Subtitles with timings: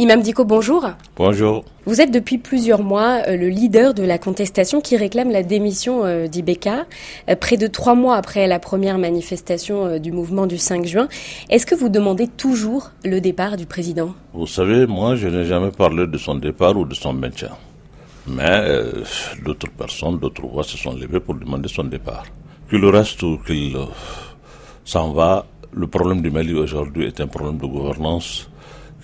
[0.00, 0.88] Imam Diko, bonjour.
[1.16, 1.62] Bonjour.
[1.84, 6.06] Vous êtes depuis plusieurs mois euh, le leader de la contestation qui réclame la démission
[6.06, 6.86] euh, d'Ibeka,
[7.28, 11.06] euh, près de trois mois après la première manifestation du mouvement du 5 juin.
[11.50, 14.14] Est-ce que vous demandez toujours le départ du président?
[14.32, 17.50] Vous savez, moi, je n'ai jamais parlé de son départ ou de son maintien.
[18.26, 18.58] Mais
[19.44, 22.24] d'autres personnes, d'autres voix se sont levées pour demander son départ.
[22.70, 23.76] Qu'il reste ou qu'il
[24.82, 25.44] s'en va,
[25.74, 28.48] le problème du Mali aujourd'hui est un problème de gouvernance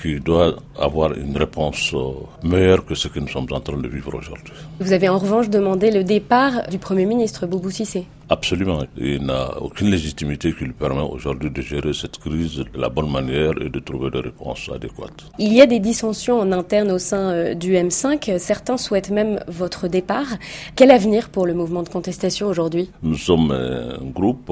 [0.01, 3.89] qui doit avoir une réponse euh, meilleure que ce que nous sommes en train de
[3.89, 4.53] vivre aujourd'hui.
[4.81, 8.07] Vous avez en revanche demandé le départ du Premier ministre Boubou Sissé.
[8.29, 8.83] Absolument.
[8.97, 13.11] Il n'a aucune légitimité qui lui permet aujourd'hui de gérer cette crise de la bonne
[13.11, 15.25] manière et de trouver des réponses adéquates.
[15.39, 18.39] Il y a des dissensions en interne au sein euh, du M5.
[18.39, 20.27] Certains souhaitent même votre départ.
[20.75, 22.91] Quel avenir pour le mouvement de contestation aujourd'hui?
[23.03, 24.51] Nous sommes un groupe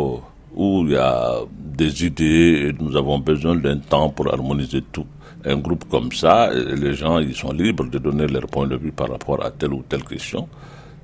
[0.56, 1.40] où il y a
[1.76, 5.06] des idées et nous avons besoin d'un temps pour harmoniser tout
[5.46, 8.92] un groupe comme ça, les gens ils sont libres de donner leur point de vue
[8.92, 10.48] par rapport à telle ou telle question.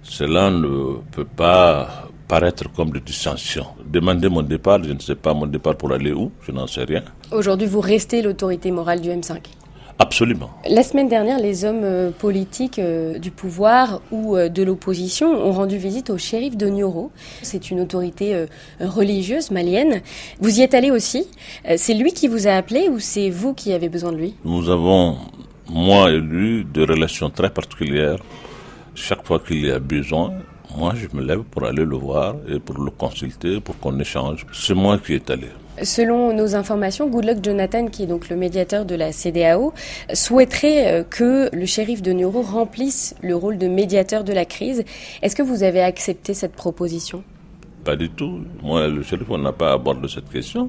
[0.03, 3.67] Cela ne peut pas paraître comme des dissensions.
[3.85, 6.85] Demander mon départ, je ne sais pas mon départ pour aller où, je n'en sais
[6.85, 7.03] rien.
[7.33, 9.41] Aujourd'hui, vous restez l'autorité morale du M5
[10.03, 10.49] Absolument.
[10.67, 15.53] La semaine dernière, les hommes euh, politiques euh, du pouvoir ou euh, de l'opposition ont
[15.53, 17.11] rendu visite au shérif de Nioro.
[17.43, 18.47] C'est une autorité
[18.81, 20.01] religieuse malienne.
[20.41, 21.27] Vous y êtes allé aussi.
[21.77, 24.35] C'est lui qui vous a appelé ou c'est vous qui avez besoin de lui?
[24.43, 25.19] Nous avons,
[25.69, 28.21] moi et lui, des relations très particulières.
[28.95, 30.33] Chaque fois qu'il y a besoin,
[30.79, 34.47] moi je me lève pour aller le voir et pour le consulter, pour qu'on échange.
[34.53, 35.49] C'est moi qui est allé.
[35.83, 39.73] Selon nos informations, Goodluck Jonathan, qui est donc le médiateur de la CDAO,
[40.13, 44.85] souhaiterait euh, que le shérif de Neuro remplisse le rôle de médiateur de la crise.
[45.23, 47.25] Est-ce que vous avez accepté cette proposition?
[47.85, 48.41] Pas du tout.
[48.63, 50.69] Moi, le shérif, on n'a pas abordé cette question.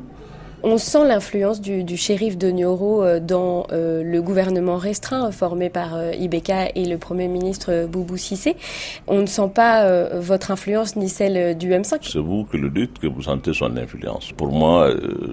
[0.64, 5.95] On sent l'influence du, shérif de Nioro euh, dans euh, le gouvernement restreint formé par
[5.95, 8.56] euh, Ibeka et le Premier ministre Boubou Sissé.
[9.08, 9.82] On ne sent pas
[10.20, 11.98] votre influence ni celle du M5.
[12.02, 14.32] C'est vous qui le dites que vous sentez son influence.
[14.33, 14.89] Pour moi,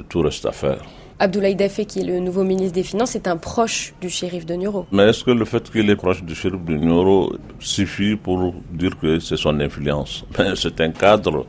[0.09, 0.79] tout reste à faire.
[1.21, 4.55] Abdoulaye Dafé, qui est le nouveau ministre des Finances, est un proche du shérif de
[4.55, 4.87] Nioro.
[4.93, 8.97] Mais est-ce que le fait qu'il est proche du shérif de Nioro suffit pour dire
[9.01, 10.25] que c'est son influence?
[10.55, 11.45] C'est un cadre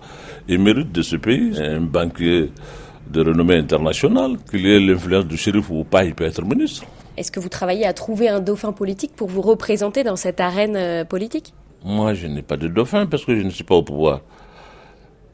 [0.48, 2.52] émérite de ce pays, un banquier
[3.10, 6.84] de renommée internationale, qu'il ait l'influence du shérif ou pas, il peut être ministre.
[7.18, 10.76] Est-ce que vous travaillez à trouver un dauphin politique pour vous représenter dans cette arène
[10.76, 11.54] euh, politique?
[11.84, 14.22] Moi, je n'ai pas de dauphin parce que je ne suis pas au pouvoir.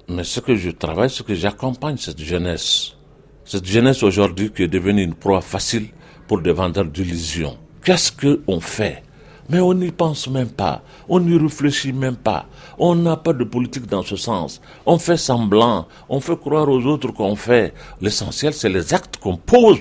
[0.07, 2.95] Mais ce que je travaille, c'est que j'accompagne cette jeunesse.
[3.43, 5.87] Cette jeunesse aujourd'hui qui est devenue une proie facile
[6.27, 7.57] pour des vendeurs d'illusions.
[7.83, 9.03] Qu'est-ce qu'on fait?
[9.49, 12.45] Mais on n'y pense même pas, on n'y réfléchit même pas.
[12.77, 14.61] On n'a pas de politique dans ce sens.
[14.85, 17.73] On fait semblant, on fait croire aux autres qu'on fait.
[18.01, 19.79] L'essentiel, c'est les actes qu'on pose.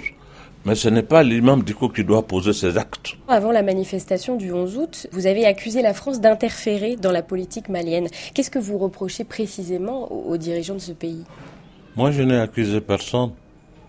[0.67, 3.17] Mais ce n'est pas l'imam Diko qui doit poser ces actes.
[3.29, 7.69] Avant la manifestation du 11 août, vous avez accusé la France d'interférer dans la politique
[7.69, 8.09] malienne.
[8.33, 11.25] Qu'est-ce que vous reprochez précisément aux dirigeants de ce pays?
[11.97, 13.33] Moi, je n'ai accusé personne.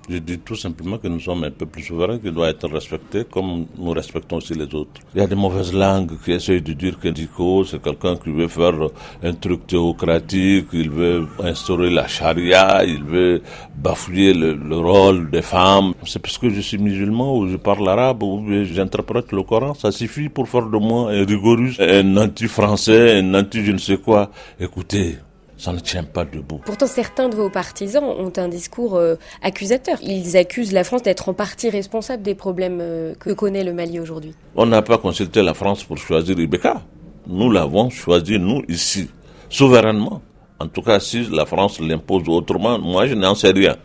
[0.08, 3.66] Je dis tout simplement que nous sommes un peuple souverain qui doit être respecté comme
[3.78, 5.02] nous respectons aussi les autres.
[5.16, 8.32] Il y a des mauvaises langues qui essayent de dire que Diko, c'est quelqu'un qui
[8.32, 8.76] veut faire
[9.24, 13.42] un truc théocratique, il veut instaurer la charia, il veut
[13.76, 15.94] bafouiller le, rôle des femmes.
[16.06, 19.74] C'est parce que je suis musulman ou je parle arabe ou j'interprète le Coran.
[19.74, 24.30] Ça suffit pour faire de moi un rigoriste, un anti-français, un anti-je ne sais quoi.
[24.60, 25.18] Écoutez,
[25.58, 26.60] ça ne tient pas debout.
[26.66, 29.98] Pourtant, certains de vos partisans ont un discours euh, accusateur.
[30.02, 34.00] Ils accusent la France d'être en partie responsable des problèmes euh, que connaît le Mali
[34.00, 34.34] aujourd'hui.
[34.56, 36.82] On n'a pas consulté la France pour choisir Ibeka.
[37.28, 39.10] Nous l'avons choisi, nous, ici,
[39.50, 40.22] souverainement.
[40.60, 43.76] En tout cas, si la France l'impose autrement, moi, je n'en sais rien.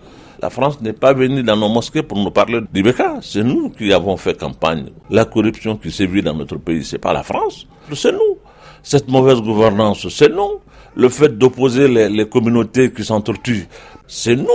[0.42, 3.18] La France n'est pas venue dans nos mosquées pour nous parler d'Ibeka.
[3.22, 4.86] C'est nous qui avons fait campagne.
[5.10, 7.66] La corruption qui sévit dans notre pays, c'est pas la France.
[7.92, 8.38] C'est nous.
[8.82, 10.60] Cette mauvaise gouvernance, c'est nous
[10.96, 13.66] le fait d'opposer les, communautés qui s'entretuent,
[14.10, 14.46] c'est nous.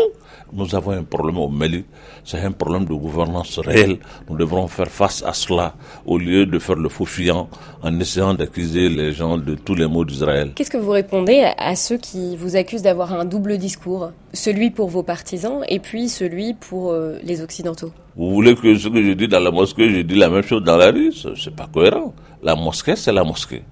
[0.53, 1.83] Nous avons un problème au Mali,
[2.23, 3.97] c'est un problème de gouvernance réelle.
[4.29, 5.73] Nous devrons faire face à cela
[6.05, 7.49] au lieu de faire le faux fuyant
[7.81, 10.51] en essayant d'accuser les gens de tous les maux d'Israël.
[10.55, 14.89] Qu'est-ce que vous répondez à ceux qui vous accusent d'avoir un double discours Celui pour
[14.89, 17.91] vos partisans et puis celui pour euh, les Occidentaux?
[18.15, 20.63] Vous voulez que ce que je dis dans la mosquée, je dis la même chose
[20.63, 21.11] dans la rue?
[21.11, 22.13] C'est pas cohérent.
[22.43, 23.63] La mosquée, c'est la mosquée.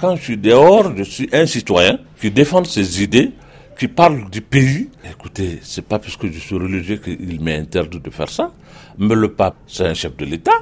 [0.00, 3.32] Quand je suis dehors, je suis un citoyen qui défend ses idées,
[3.78, 4.88] qui parle du pays.
[5.10, 8.52] Écoutez, c'est pas parce que je suis religieux qu'il m'est interdit de faire ça.
[8.98, 10.52] Mais le pape, c'est un chef de l'État.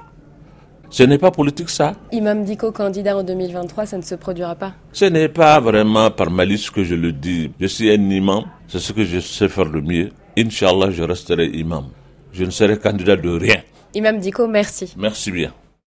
[0.92, 1.94] Ce n'est pas politique ça.
[2.10, 4.74] Imam Diko, candidat en 2023, ça ne se produira pas.
[4.92, 7.52] Ce n'est pas vraiment par malice que je le dis.
[7.60, 10.10] Je suis un imam, c'est ce que je sais faire le mieux.
[10.36, 11.86] Inch'Allah, je resterai imam.
[12.32, 13.62] Je ne serai candidat de rien.
[13.94, 14.92] Imam Diko, merci.
[14.96, 15.52] Merci bien.